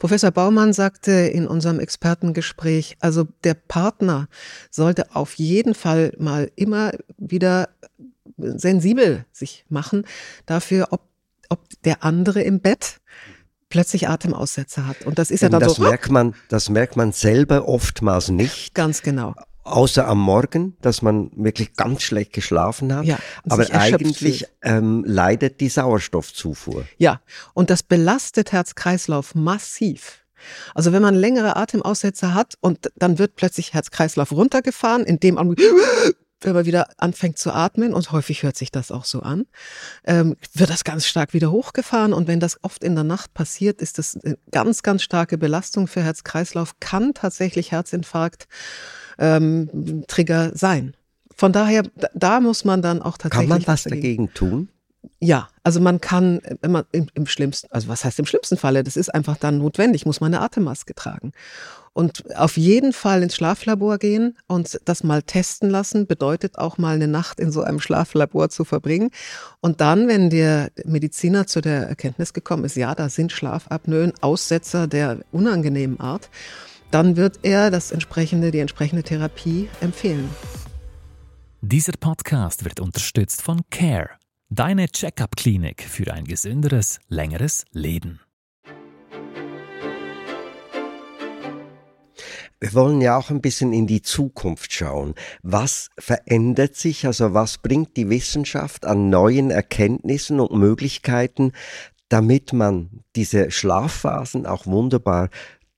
[0.00, 4.26] Professor Baumann sagte in unserem Expertengespräch, also der Partner
[4.68, 7.68] sollte auf jeden Fall mal immer wieder
[8.36, 10.06] sensibel sich machen
[10.44, 11.02] dafür, ob,
[11.48, 13.00] ob der andere im Bett
[13.68, 15.02] plötzlich Atemaussetzer hat.
[15.06, 15.82] Und das ist ja dann das so.
[15.82, 18.74] Merkt man, das merkt man selber oftmals nicht.
[18.74, 19.36] Ganz genau.
[19.66, 23.04] Außer am Morgen, dass man wirklich ganz schlecht geschlafen hat.
[23.04, 26.84] Ja, Aber eigentlich ähm, leidet die Sauerstoffzufuhr.
[26.98, 27.20] Ja,
[27.52, 30.24] und das belastet Herz-Kreislauf massiv.
[30.74, 35.36] Also wenn man längere Atemaussetzer hat und dann wird plötzlich Herz-Kreislauf runtergefahren, in dem
[36.46, 39.46] wenn man wieder anfängt zu atmen, und häufig hört sich das auch so an,
[40.04, 42.12] ähm, wird das ganz stark wieder hochgefahren.
[42.12, 45.86] Und wenn das oft in der Nacht passiert, ist das eine ganz, ganz starke Belastung
[45.86, 48.46] für Herz-Kreislauf, kann tatsächlich Herzinfarkt
[49.18, 50.96] ähm, Trigger sein.
[51.34, 53.50] Von daher, da, da muss man dann auch tatsächlich.
[53.50, 54.70] Kann man was dagegen tun?
[55.20, 58.84] Ja, also man kann, wenn man im, im, schlimmsten, also was heißt im schlimmsten Falle,
[58.84, 61.32] das ist einfach dann notwendig, muss man eine Atemmaske tragen.
[61.92, 66.94] Und auf jeden Fall ins Schlaflabor gehen und das mal testen lassen, bedeutet auch mal
[66.94, 69.10] eine Nacht in so einem Schlaflabor zu verbringen.
[69.60, 74.86] Und dann, wenn der Mediziner zu der Erkenntnis gekommen ist, ja, da sind Schlafapnoen, Aussetzer
[74.86, 76.30] der unangenehmen Art,
[76.92, 80.30] dann wird er das entsprechende, die entsprechende Therapie empfehlen.
[81.60, 84.10] Dieser Podcast wird unterstützt von CARE,
[84.48, 88.20] deine Checkup-Klinik für ein gesünderes, längeres Leben.
[92.58, 95.14] Wir wollen ja auch ein bisschen in die Zukunft schauen.
[95.42, 97.06] Was verändert sich?
[97.06, 101.52] Also was bringt die Wissenschaft an neuen Erkenntnissen und Möglichkeiten,
[102.08, 105.28] damit man diese Schlafphasen auch wunderbar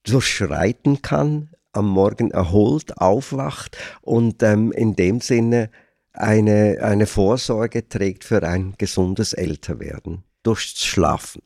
[0.05, 5.71] durchschreiten kann, am Morgen erholt aufwacht und ähm, in dem Sinne
[6.19, 11.43] eine, eine Vorsorge trägt für ein gesundes Älterwerden durchs Schlafen.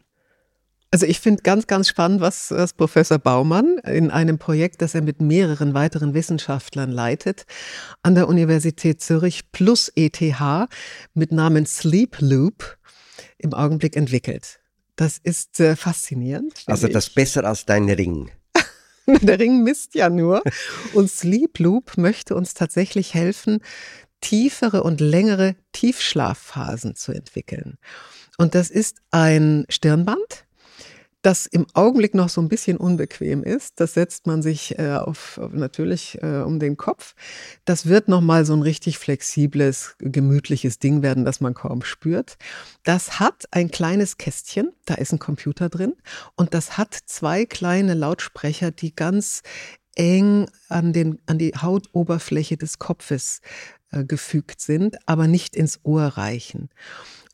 [0.91, 5.01] Also ich finde ganz, ganz spannend, was, was Professor Baumann in einem Projekt, das er
[5.01, 7.45] mit mehreren weiteren Wissenschaftlern leitet,
[8.03, 10.21] an der Universität Zürich plus ETH
[11.15, 12.77] mit Namen Sleep Loop
[13.39, 14.61] im Augenblick entwickelt.
[14.97, 16.63] Das ist äh, faszinierend.
[16.67, 17.15] Also das ich.
[17.15, 18.31] besser als dein Ring.
[19.07, 20.43] Der Ring misst ja nur.
[20.93, 23.61] Und Sleep Loop möchte uns tatsächlich helfen,
[24.23, 27.77] tiefere und längere Tiefschlafphasen zu entwickeln.
[28.39, 30.47] Und das ist ein Stirnband,
[31.23, 33.79] das im Augenblick noch so ein bisschen unbequem ist.
[33.79, 37.15] Das setzt man sich äh, auf, natürlich äh, um den Kopf.
[37.65, 42.37] Das wird noch mal so ein richtig flexibles, gemütliches Ding werden, das man kaum spürt.
[42.83, 45.95] Das hat ein kleines Kästchen, da ist ein Computer drin
[46.35, 49.43] und das hat zwei kleine Lautsprecher, die ganz
[49.95, 53.41] eng an, den, an die Hautoberfläche des Kopfes
[53.93, 56.71] gefügt sind, aber nicht ins Ohr reichen.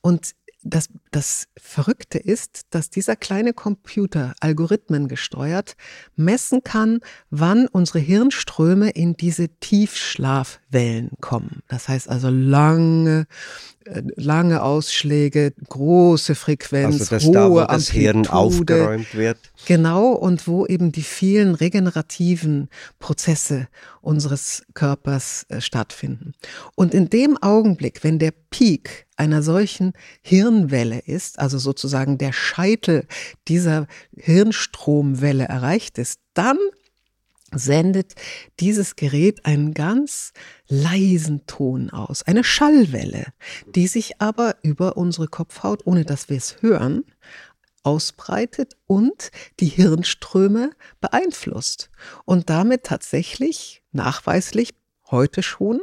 [0.00, 5.76] Und das, das Verrückte ist, dass dieser kleine Computer, Algorithmen gesteuert,
[6.16, 11.62] messen kann, wann unsere Hirnströme in diese Tiefschlafwellen kommen.
[11.68, 13.26] Das heißt also lange,
[13.84, 17.74] äh, lange Ausschläge, große Frequenz, also das hohe da, wo Amplitude.
[17.76, 19.38] das Hirn aufgeräumt wird.
[19.66, 22.68] Genau, und wo eben die vielen regenerativen
[22.98, 23.68] Prozesse
[24.08, 26.32] unseres Körpers äh, stattfinden.
[26.74, 29.92] Und in dem Augenblick, wenn der Peak einer solchen
[30.22, 33.06] Hirnwelle ist, also sozusagen der Scheitel
[33.48, 36.56] dieser Hirnstromwelle erreicht ist, dann
[37.52, 38.14] sendet
[38.60, 40.32] dieses Gerät einen ganz
[40.68, 43.26] leisen Ton aus, eine Schallwelle,
[43.74, 47.04] die sich aber über unsere Kopfhaut, ohne dass wir es hören,
[47.82, 51.90] ausbreitet und die Hirnströme beeinflusst
[52.26, 54.74] und damit tatsächlich nachweislich
[55.10, 55.80] heute schon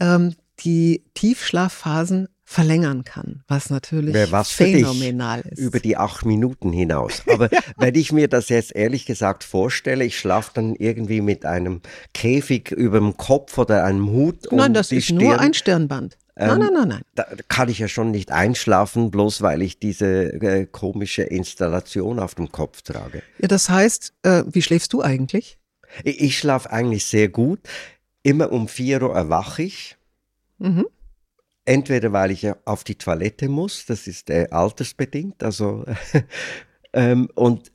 [0.00, 5.58] ähm, die Tiefschlafphasen verlängern kann, was natürlich was phänomenal ist.
[5.58, 7.22] Über die acht Minuten hinaus.
[7.32, 7.60] Aber ja.
[7.78, 11.80] wenn ich mir das jetzt ehrlich gesagt vorstelle, ich schlafe dann irgendwie mit einem
[12.12, 14.52] Käfig über dem Kopf oder einem Hut.
[14.52, 15.18] Nein, um das ist Stirn.
[15.18, 16.18] nur ein Stirnband.
[16.36, 17.02] Ähm, nein, nein, nein, nein.
[17.14, 22.34] Da kann ich ja schon nicht einschlafen, bloß weil ich diese äh, komische Installation auf
[22.34, 23.22] dem Kopf trage.
[23.38, 25.58] Ja, das heißt, äh, wie schläfst du eigentlich?
[26.02, 27.60] Ich, ich schlafe eigentlich sehr gut.
[28.22, 29.96] Immer um 4 Uhr erwache ich.
[30.58, 30.86] Mhm.
[31.64, 35.84] Entweder weil ich auf die Toilette muss, das ist äh, altersbedingt, also
[36.92, 37.72] ähm, und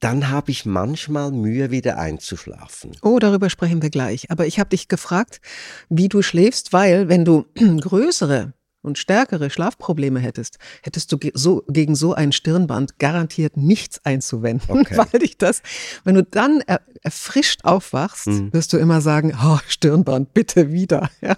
[0.00, 2.92] dann habe ich manchmal Mühe, wieder einzuschlafen.
[3.02, 4.30] Oh, darüber sprechen wir gleich.
[4.30, 5.40] Aber ich habe dich gefragt,
[5.88, 7.46] wie du schläfst, weil wenn du
[7.80, 8.52] größere
[8.86, 14.70] und stärkere Schlafprobleme hättest, hättest du ge so, gegen so ein Stirnband garantiert nichts einzuwenden,
[14.80, 14.96] Okay.
[14.96, 15.62] weil dich das,
[16.04, 18.52] wenn du dann er, erfrischt aufwachst, Mhm.
[18.52, 21.10] wirst du immer sagen, oh, Stirnband, bitte wieder.
[21.20, 21.36] Ja.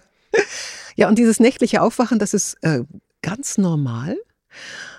[0.96, 2.84] ja, und dieses nächtliche Aufwachen, das ist äh,
[3.22, 4.16] ganz normal.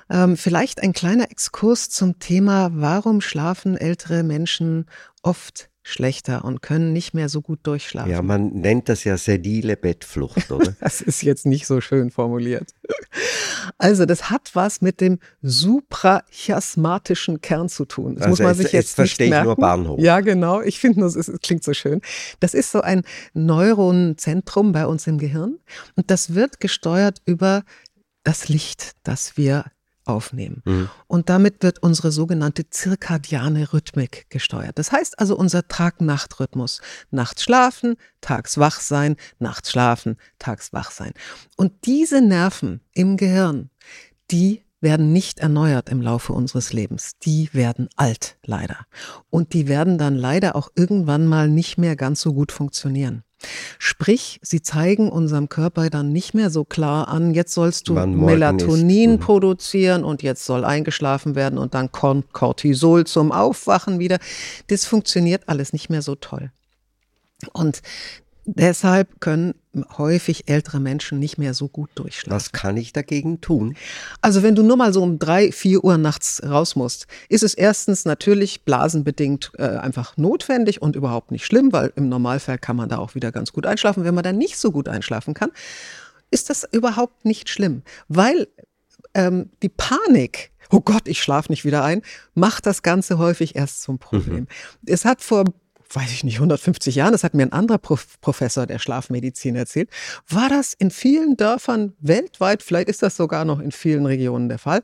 [0.09, 4.87] Ähm, vielleicht ein kleiner Exkurs zum Thema, warum schlafen ältere Menschen
[5.21, 8.11] oft schlechter und können nicht mehr so gut durchschlafen.
[8.11, 10.75] Ja, man nennt das ja senile Bettflucht, oder?
[10.79, 12.73] Das ist jetzt nicht so schön formuliert.
[13.77, 18.15] Also, das hat was mit dem suprachiasmatischen Kern zu tun.
[18.15, 19.61] Das Also muss man jetzt- sich jetzt jetzt, verstehe nicht ich nur merken.
[19.61, 19.99] Bahnhof.
[19.99, 20.61] Ja, genau.
[20.61, 22.01] Ich finde nur, es, ist- es klingt so schön.
[22.39, 25.57] Das ist so ein Neuronenzentrum bei uns im Gehirn
[25.95, 27.63] und das wird gesteuert über
[28.23, 29.65] das Licht, das wir
[30.09, 30.61] aufnehmen.
[30.65, 30.89] Mhm.
[31.07, 34.77] Und damit wird unsere sogenannte zirkadiane Rhythmik gesteuert.
[34.77, 36.81] Das heißt also unser Tag-Nacht-Rhythmus.
[37.11, 41.13] Nachts schlafen, tags wach sein, nachts schlafen, tags wach sein.
[41.55, 43.69] Und diese Nerven im Gehirn,
[44.31, 47.17] die werden nicht erneuert im Laufe unseres Lebens.
[47.23, 48.85] Die werden alt, leider.
[49.29, 53.23] Und die werden dann leider auch irgendwann mal nicht mehr ganz so gut funktionieren.
[53.77, 59.11] Sprich, sie zeigen unserem Körper dann nicht mehr so klar an, jetzt sollst du Melatonin
[59.11, 59.19] ist.
[59.19, 59.23] Mhm.
[59.23, 64.19] produzieren und jetzt soll eingeschlafen werden und dann kommt Cortisol zum Aufwachen wieder.
[64.67, 66.51] Das funktioniert alles nicht mehr so toll.
[67.53, 67.81] Und
[68.55, 69.55] deshalb können
[69.97, 72.35] häufig ältere Menschen nicht mehr so gut durchschlafen.
[72.35, 73.75] Was kann ich dagegen tun?
[74.21, 77.53] Also wenn du nur mal so um drei, vier Uhr nachts raus musst, ist es
[77.53, 82.89] erstens natürlich blasenbedingt äh, einfach notwendig und überhaupt nicht schlimm, weil im Normalfall kann man
[82.89, 84.03] da auch wieder ganz gut einschlafen.
[84.03, 85.51] Wenn man dann nicht so gut einschlafen kann,
[86.31, 88.47] ist das überhaupt nicht schlimm, weil
[89.13, 92.01] ähm, die Panik, oh Gott, ich schlafe nicht wieder ein,
[92.33, 94.47] macht das Ganze häufig erst zum Problem.
[94.85, 95.45] Es hat vor
[95.91, 99.89] weiß ich nicht, 150 Jahren, das hat mir ein anderer Prof Professor der Schlafmedizin erzählt,
[100.27, 104.59] war das in vielen Dörfern weltweit, vielleicht ist das sogar noch in vielen Regionen der
[104.59, 104.81] Fall,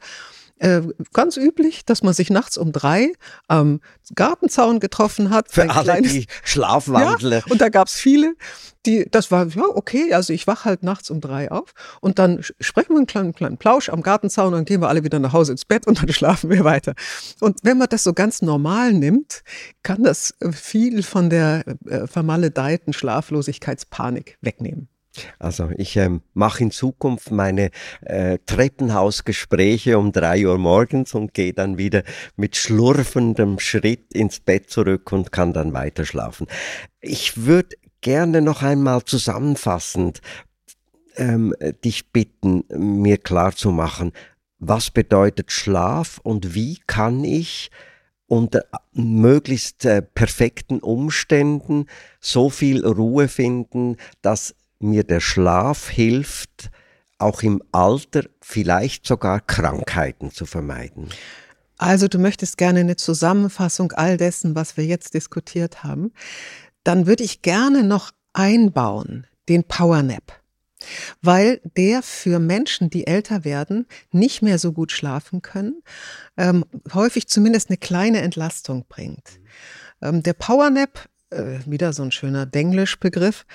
[0.60, 0.82] äh,
[1.14, 3.12] ganz üblich, dass man sich nachts um drei
[3.48, 3.82] am
[4.16, 5.52] Gartenzaun getroffen hat.
[5.52, 7.40] Für alle, kleines- die Schlafwandler.
[7.40, 8.36] ja, und da gab's viele,
[8.86, 12.44] die, das war, ja, okay, also ich wach halt nachts um drei auf und dann
[12.60, 15.34] sprechen wir einen kleinen, kleinen Plausch am Gartenzaun und dann gehen wir alle wieder nach
[15.34, 16.94] Hause ins Bett und dann schlafen wir weiter.
[17.40, 19.44] Und wenn man das so ganz normal nimmt,
[19.84, 24.88] kann das äh, viel von der äh, vermaledeiten Schlaflosigkeitspanik wegnehmen.
[25.40, 31.54] Also ich ähm, mache in Zukunft meine äh, Treppenhausgespräche um drei Uhr morgens und gehe
[31.54, 32.04] dann wieder
[32.36, 36.48] mit schlurfendem Schritt ins Bett zurück und kann dann weiter schlafen.
[37.02, 40.22] Ich würde gerne noch einmal zusammenfassend
[41.18, 44.12] ähm, dich bitten, mir klar zu machen,
[44.60, 47.72] was bedeutet Schlaf und wie kann ich
[48.28, 51.86] unter möglichst äh, perfekten Umständen
[52.20, 56.70] so viel Ruhe finden, dass mir der Schlaf hilft,
[57.18, 61.10] auch im Alter vielleicht sogar Krankheiten zu vermeiden.
[61.78, 66.12] Also du möchtest gerne eine Zusammenfassung all dessen, was wir jetzt diskutiert haben.
[66.84, 70.42] Dann würde ich gerne noch einbauen den Power Nap.
[71.22, 75.82] weil der für Menschen, die älter werden, nicht mehr so gut schlafen können,
[76.38, 79.40] ähm, häufig zumindest eine kleine Entlastung bringt.
[80.02, 83.46] Ähm, der Powernap, äh, wieder so ein schöner Denglisch-Begriff,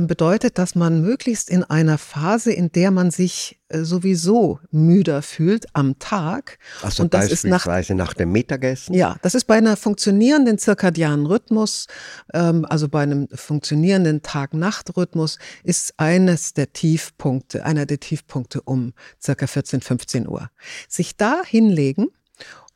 [0.00, 5.66] bedeutet, dass man möglichst in einer Phase, in der man sich äh, sowieso müder fühlt
[5.72, 6.58] am Tag.
[6.82, 8.94] Also und das beispielsweise ist nach, nach dem Mittagessen?
[8.94, 11.86] Ja, das ist bei einer funktionierenden zirkadianen Rhythmus,
[12.34, 19.46] ähm, also bei einem funktionierenden Tag-Nacht-Rhythmus, ist eines der Tiefpunkte, einer der Tiefpunkte um circa
[19.46, 20.50] 14, 15 Uhr.
[20.88, 22.08] Sich da hinlegen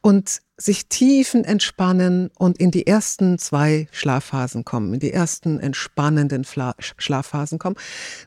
[0.03, 6.45] und sich tiefen entspannen und in die ersten zwei Schlafphasen kommen, in die ersten entspannenden
[6.45, 7.77] Fla Schlafphasen kommen.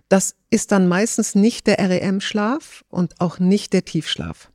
[0.10, 4.50] Das ist dann meistens nicht der REM-Schlaf und auch nicht der Tiefschlaf.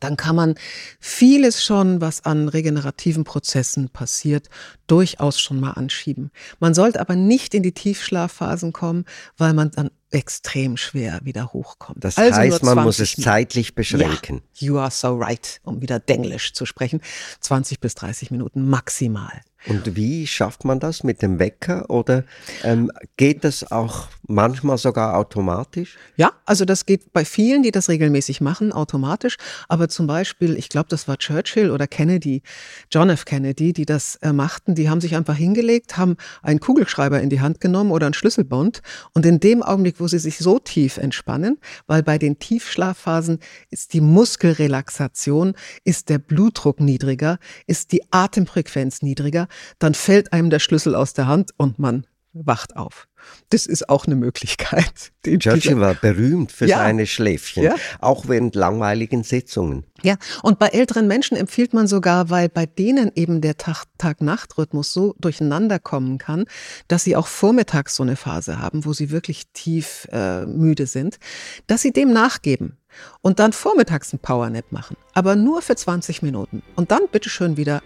[0.00, 0.54] Dann kann man
[0.98, 4.48] vieles schon, was an regenerativen Prozessen passiert,
[4.86, 6.30] durchaus schon mal anschieben.
[6.58, 9.04] Man sollte aber nicht in die Tiefschlafphasen kommen,
[9.36, 12.04] weil man dann extrem schwer wieder hochkommt.
[12.04, 14.42] Das also heißt, man muss es zeitlich beschränken.
[14.54, 17.00] Ja, you are so right, um wieder Denglisch zu sprechen.
[17.40, 19.42] 20 bis 30 Minuten maximal.
[19.68, 22.24] Und wie schafft man das mit dem Wecker oder
[22.64, 25.96] ähm, geht das auch manchmal sogar automatisch?
[26.16, 29.36] Ja, also das geht bei vielen, die das regelmäßig machen, automatisch.
[29.68, 32.42] Aber zum Beispiel, ich glaube, das war Churchill oder Kennedy,
[32.90, 33.24] John F.
[33.24, 37.40] Kennedy, die das äh, machten, die haben sich einfach hingelegt, haben einen Kugelschreiber in die
[37.40, 38.82] Hand genommen oder einen Schlüsselbund
[39.14, 43.38] und in dem Augenblick, wo sie sich so tief entspannen, weil bei den Tiefschlafphasen
[43.70, 49.46] ist die Muskelrelaxation, ist der Blutdruck niedriger, ist die Atemfrequenz niedriger,
[49.78, 53.08] dann fällt einem der Schlüssel aus der Hand und man wacht auf.
[53.50, 55.12] Das ist auch eine Möglichkeit.
[55.24, 56.78] Churchill war berühmt für ja.
[56.78, 57.74] seine Schläfchen, ja.
[58.00, 59.84] auch während langweiligen Sitzungen.
[60.02, 65.14] Ja, und bei älteren Menschen empfiehlt man sogar, weil bei denen eben der Tag-Nacht-Rhythmus so
[65.20, 66.46] durcheinander kommen kann,
[66.88, 71.18] dass sie auch vormittags so eine Phase haben, wo sie wirklich tief äh, müde sind,
[71.66, 72.78] dass sie dem nachgeben
[73.20, 77.82] und dann vormittags ein Powernap machen, aber nur für 20 Minuten und dann bitteschön wieder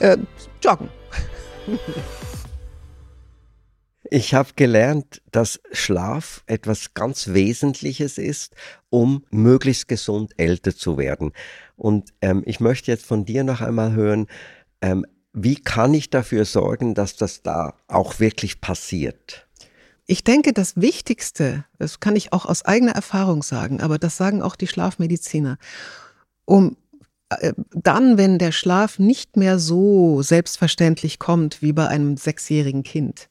[0.00, 0.18] äh,
[0.62, 0.88] joggen.
[4.10, 8.54] Ich habe gelernt, dass Schlaf etwas ganz Wesentliches ist,
[8.88, 11.32] um möglichst gesund älter zu werden.
[11.76, 14.28] Und ähm, ich möchte jetzt von dir noch einmal hören,
[14.80, 19.46] ähm, wie kann ich dafür sorgen, dass das da auch wirklich passiert?
[20.06, 24.40] Ich denke, das Wichtigste, das kann ich auch aus eigener Erfahrung sagen, aber das sagen
[24.40, 25.58] auch die Schlafmediziner,
[26.44, 26.76] um
[27.72, 33.28] dann, wenn der Schlaf nicht mehr so selbstverständlich kommt wie bei einem sechsjährigen Kind,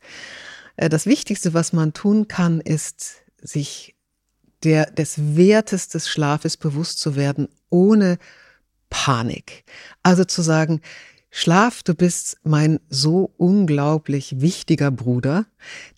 [0.76, 3.96] äh, das Wichtigste, was man tun kann, ist, sich
[4.64, 8.18] der, des Wertes des Schlafes bewusst zu werden, ohne
[8.90, 9.64] Panik.
[10.04, 10.82] Also zu sagen,
[11.30, 15.46] Schlaf, du bist mein so unglaublich wichtiger Bruder,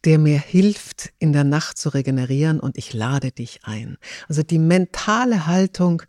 [0.04, 3.98] der mir hilft, in der Nacht zu regenerieren und ich lade dich ein.
[4.28, 6.02] Also die mentale Haltung,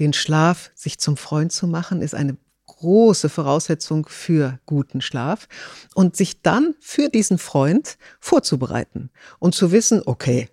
[0.00, 2.36] den Schlaf sich zum Freund zu machen, ist eine
[2.66, 5.46] große Voraussetzung für guten Schlaf.
[5.94, 10.48] Und sich dann für diesen Freund vorzubereiten und zu wissen, okay,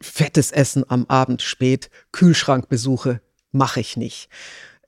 [0.00, 3.20] fettes Essen am Abend spät, Kühlschrankbesuche
[3.52, 4.28] mache ich nicht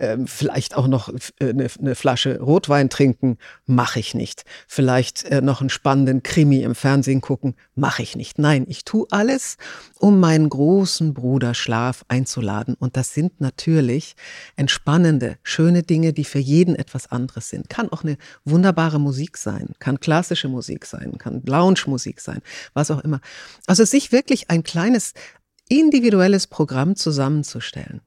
[0.01, 4.45] ähm, vielleicht auch noch äh, eine, eine, Flasche Rotwein trinken, mache ich nicht.
[4.67, 8.39] Vielleicht äh, noch einen spannenden Krimi im Fernsehen gucken, mache ich nicht.
[8.39, 9.57] Nein, ich tue alles,
[9.99, 12.75] um meinen großen Bruder Schlaf einzuladen.
[12.75, 14.17] Und das sind natürlich
[14.57, 17.69] entspannende, schöne Dinge, die für jeden etwas anderes sind.
[17.69, 22.41] Kann auch eine wunderbare Musik sein, kann klassische Musik sein, kann Lounge-Musik sein,
[22.73, 23.21] was auch immer.
[23.67, 25.13] Also sich wirklich ein kleines
[25.69, 28.01] individuelles Programm zusammenzustellen.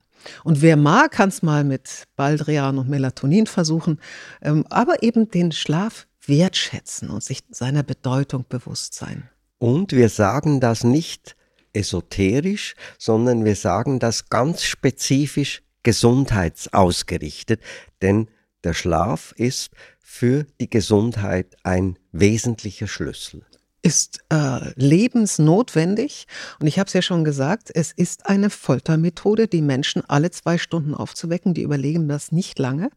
[0.44, 4.00] Und wer mag, kann es mal mit Baldrian und Melatonin versuchen,
[4.42, 9.30] ähm, aber eben den Schlaf wertschätzen und sich seiner Bedeutung bewusst sein.
[9.60, 11.36] Und wir sagen das nicht
[11.74, 17.62] esoterisch, sondern wir sagen das ganz spezifisch gesundheitsausgerichtet,
[18.02, 18.28] denn
[18.64, 23.46] der Schlaf ist für die Gesundheit ein wesentlicher Schlüssel
[23.88, 26.28] ist äh, lebensnotwendig.
[26.60, 30.58] Und ich habe es ja schon gesagt, es ist eine Foltermethode, die Menschen alle zwei
[30.58, 31.54] Stunden aufzuwecken.
[31.54, 32.90] Die überlegen das nicht lange.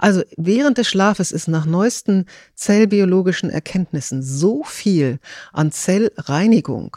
[0.00, 5.20] Also während des Schlafes ist nach neuesten zellbiologischen Erkenntnissen so viel
[5.52, 6.96] an Zellreinigung,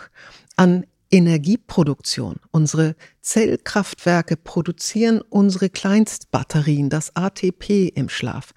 [0.56, 2.38] an Energieproduktion.
[2.52, 8.54] Unsere Zellkraftwerke produzieren unsere Kleinstbatterien, das ATP im Schlaf.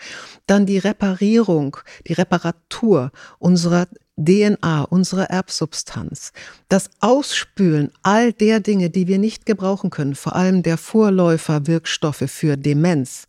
[0.47, 3.87] Dann die Reparierung, die Reparatur unserer
[4.17, 6.33] DNA, unsere Erbsubstanz,
[6.69, 12.57] das Ausspülen all der Dinge, die wir nicht gebrauchen können, vor allem der Vorläuferwirkstoffe für
[12.57, 13.27] Demenz,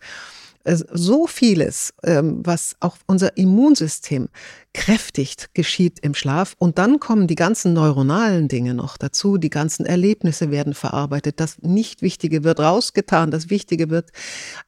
[0.65, 4.29] so vieles, ähm, was auch unser Immunsystem
[4.73, 6.55] kräftigt, geschieht im Schlaf.
[6.57, 9.37] Und dann kommen die ganzen neuronalen Dinge noch dazu.
[9.37, 11.39] Die ganzen Erlebnisse werden verarbeitet.
[11.39, 13.29] Das Nicht-Wichtige wird rausgetan.
[13.31, 14.11] Das Wichtige wird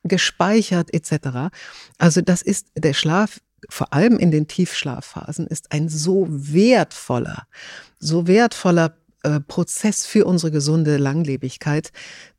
[0.03, 1.55] gespeichert etc.
[1.97, 7.47] Also das ist der Schlaf vor allem in den Tiefschlafphasen, ist ein so wertvoller,
[7.97, 11.91] so wertvoller äh, Prozess für unsere gesunde Langlebigkeit,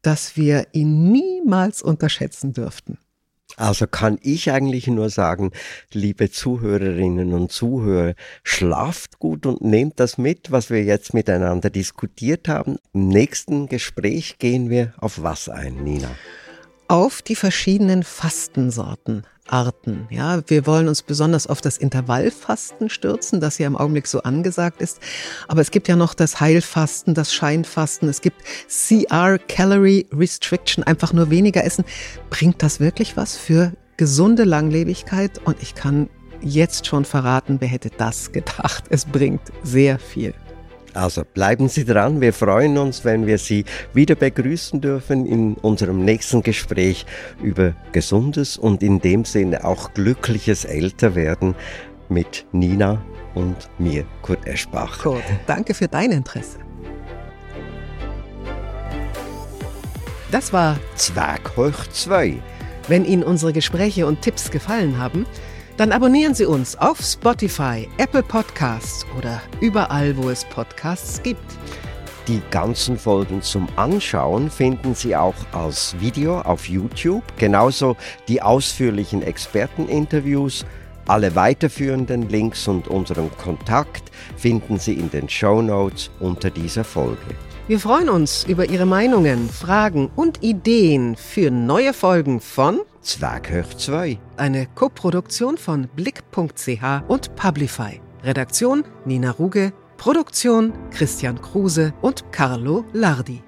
[0.02, 2.98] dass wir ihn niemals unterschätzen dürften.
[3.56, 5.50] Also kann ich eigentlich nur sagen,
[5.92, 12.48] liebe Zuhörerinnen und Zuhörer, schlaft gut und nehmt das mit, was wir jetzt miteinander diskutiert
[12.48, 12.76] haben.
[12.92, 16.10] Im nächsten Gespräch gehen wir auf was ein, Nina?
[16.88, 19.24] Auf die verschiedenen Fastensorten.
[19.48, 20.06] Arten.
[20.10, 24.80] Ja, wir wollen uns besonders auf das Intervallfasten stürzen, das ja im Augenblick so angesagt
[24.82, 25.00] ist.
[25.48, 28.08] Aber es gibt ja noch das Heilfasten, das Scheinfasten.
[28.08, 31.84] Es gibt CR, Calorie Restriction, einfach nur weniger essen.
[32.30, 35.40] Bringt das wirklich was für gesunde Langlebigkeit?
[35.44, 36.08] Und ich kann
[36.42, 38.84] jetzt schon verraten, wer hätte das gedacht?
[38.90, 40.34] Es bringt sehr viel.
[40.96, 42.22] Also bleiben Sie dran.
[42.22, 47.04] Wir freuen uns, wenn wir Sie wieder begrüßen dürfen in unserem nächsten Gespräch
[47.42, 51.54] über gesundes und in dem Sinne auch glückliches Älterwerden
[52.08, 53.02] mit Nina
[53.34, 54.98] und mir, Kurt Eschbach.
[55.00, 56.58] Kurt, danke für dein Interesse.
[60.30, 62.38] Das war Zwerg hoch 2.
[62.88, 65.26] Wenn Ihnen unsere Gespräche und Tipps gefallen haben,
[65.76, 71.44] dann abonnieren Sie uns auf Spotify, Apple Podcasts oder überall, wo es Podcasts gibt.
[72.28, 77.96] Die ganzen Folgen zum Anschauen finden Sie auch als Video auf YouTube, genauso
[78.26, 80.64] die ausführlichen Experteninterviews.
[81.06, 87.18] Alle weiterführenden Links und unseren Kontakt finden Sie in den Show Notes unter dieser Folge.
[87.68, 94.18] Wir freuen uns über Ihre Meinungen, Fragen und Ideen für neue Folgen von Zwerghöch 2.
[94.36, 98.00] Eine Koproduktion von Blick.ch und Publify.
[98.24, 103.44] Redaktion Nina Ruge, Produktion Christian Kruse und Carlo Lardi.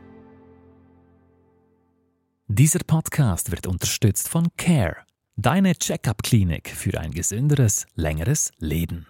[2.47, 4.99] Dieser Podcast wird unterstützt von Care,
[5.35, 9.09] deine Checkup-Klinik für ein gesünderes, längeres Leben.